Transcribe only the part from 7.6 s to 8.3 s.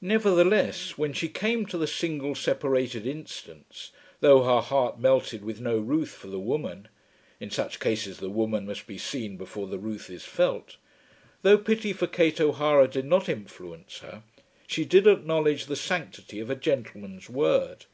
cases the